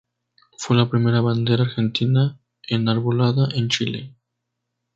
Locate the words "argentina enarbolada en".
1.63-3.69